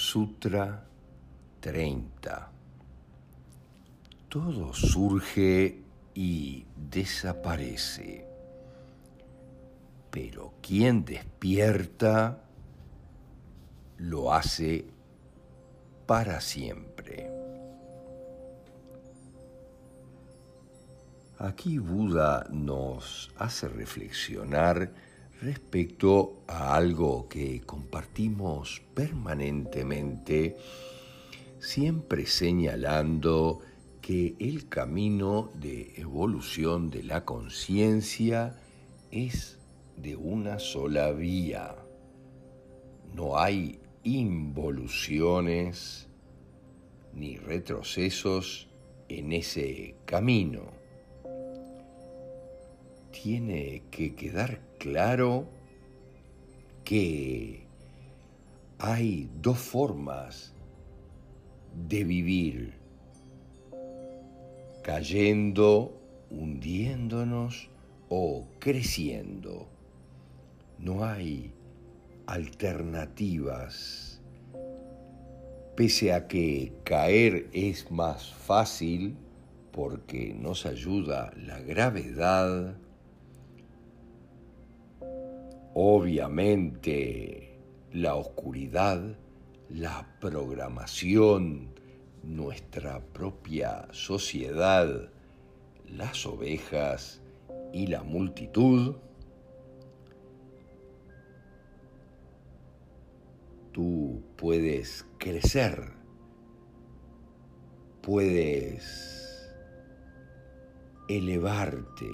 Sutra 0.00 0.86
30. 1.58 2.52
Todo 4.28 4.72
surge 4.72 5.82
y 6.14 6.64
desaparece, 6.88 8.24
pero 10.08 10.54
quien 10.62 11.04
despierta 11.04 12.44
lo 13.96 14.32
hace 14.32 14.86
para 16.06 16.40
siempre. 16.40 17.28
Aquí 21.38 21.78
Buda 21.78 22.46
nos 22.50 23.32
hace 23.36 23.66
reflexionar 23.66 25.07
respecto 25.40 26.42
a 26.46 26.74
algo 26.74 27.28
que 27.28 27.60
compartimos 27.60 28.82
permanentemente, 28.94 30.56
siempre 31.60 32.26
señalando 32.26 33.60
que 34.00 34.34
el 34.38 34.68
camino 34.68 35.50
de 35.54 35.92
evolución 35.96 36.90
de 36.90 37.02
la 37.02 37.24
conciencia 37.24 38.56
es 39.10 39.58
de 39.96 40.16
una 40.16 40.58
sola 40.58 41.12
vía. 41.12 41.76
No 43.14 43.38
hay 43.38 43.78
involuciones 44.04 46.08
ni 47.12 47.36
retrocesos 47.36 48.68
en 49.08 49.32
ese 49.32 49.96
camino 50.04 50.77
tiene 53.22 53.82
que 53.90 54.14
quedar 54.14 54.60
claro 54.78 55.46
que 56.84 57.64
hay 58.78 59.28
dos 59.42 59.58
formas 59.58 60.54
de 61.88 62.04
vivir, 62.04 62.74
cayendo, 64.82 66.00
hundiéndonos 66.30 67.68
o 68.08 68.46
creciendo. 68.60 69.66
No 70.78 71.04
hay 71.04 71.52
alternativas. 72.26 74.20
Pese 75.74 76.12
a 76.12 76.28
que 76.28 76.72
caer 76.84 77.48
es 77.52 77.90
más 77.90 78.32
fácil 78.32 79.16
porque 79.72 80.34
nos 80.38 80.66
ayuda 80.66 81.32
la 81.36 81.60
gravedad, 81.60 82.76
Obviamente, 85.80 87.56
la 87.92 88.16
oscuridad, 88.16 89.16
la 89.68 90.18
programación, 90.20 91.68
nuestra 92.24 92.98
propia 92.98 93.86
sociedad, 93.92 95.08
las 95.86 96.26
ovejas 96.26 97.22
y 97.72 97.86
la 97.86 98.02
multitud, 98.02 98.96
tú 103.70 104.20
puedes 104.34 105.06
crecer, 105.18 105.92
puedes 108.02 109.48
elevarte, 111.08 112.10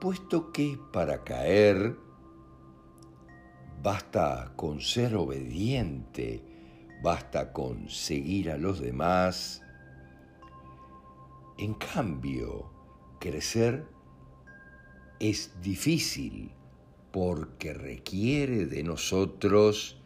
puesto 0.00 0.52
que 0.52 0.78
para 0.90 1.22
caer 1.22 2.07
Basta 3.82 4.52
con 4.56 4.80
ser 4.80 5.14
obediente, 5.14 6.42
basta 7.00 7.52
con 7.52 7.88
seguir 7.88 8.50
a 8.50 8.58
los 8.58 8.80
demás. 8.80 9.62
En 11.58 11.74
cambio, 11.74 12.72
crecer 13.20 13.86
es 15.20 15.52
difícil 15.62 16.52
porque 17.12 17.72
requiere 17.72 18.66
de 18.66 18.82
nosotros 18.82 20.02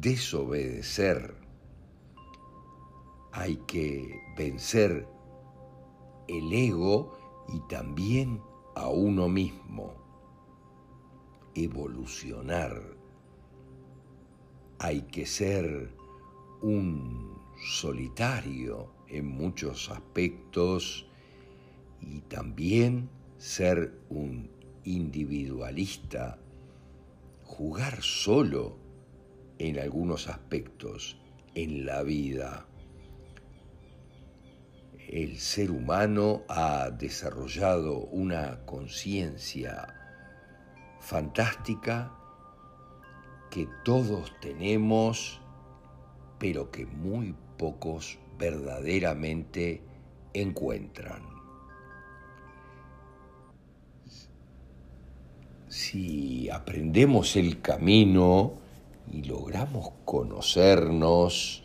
desobedecer. 0.00 1.36
Hay 3.30 3.58
que 3.68 4.20
vencer 4.36 5.06
el 6.26 6.52
ego 6.52 7.16
y 7.48 7.60
también 7.68 8.42
a 8.74 8.88
uno 8.88 9.28
mismo 9.28 10.07
evolucionar. 11.54 12.82
Hay 14.78 15.02
que 15.02 15.26
ser 15.26 15.90
un 16.62 17.38
solitario 17.60 18.92
en 19.08 19.26
muchos 19.26 19.90
aspectos 19.90 21.06
y 22.00 22.20
también 22.22 23.08
ser 23.38 23.98
un 24.08 24.50
individualista, 24.84 26.38
jugar 27.44 28.02
solo 28.02 28.78
en 29.58 29.78
algunos 29.78 30.28
aspectos 30.28 31.20
en 31.54 31.84
la 31.84 32.02
vida. 32.02 32.66
El 35.08 35.38
ser 35.38 35.70
humano 35.70 36.42
ha 36.48 36.90
desarrollado 36.90 37.98
una 37.98 38.64
conciencia 38.66 39.97
fantástica 41.08 42.12
que 43.50 43.66
todos 43.82 44.30
tenemos, 44.42 45.40
pero 46.38 46.70
que 46.70 46.84
muy 46.84 47.34
pocos 47.56 48.18
verdaderamente 48.38 49.80
encuentran. 50.34 51.22
Si 55.68 56.50
aprendemos 56.50 57.36
el 57.36 57.62
camino 57.62 58.52
y 59.10 59.22
logramos 59.22 59.92
conocernos 60.04 61.64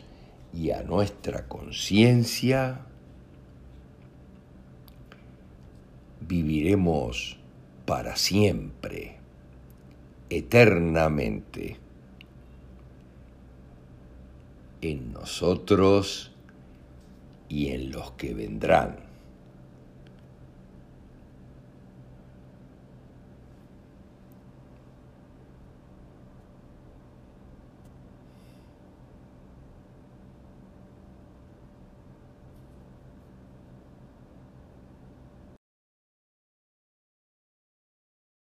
y 0.54 0.70
a 0.70 0.82
nuestra 0.84 1.48
conciencia, 1.48 2.86
viviremos 6.22 7.36
para 7.84 8.16
siempre 8.16 9.23
eternamente 10.36 11.76
en 14.80 15.12
nosotros 15.12 16.32
y 17.48 17.68
en 17.68 17.92
los 17.92 18.12
que 18.12 18.34
vendrán. 18.34 19.13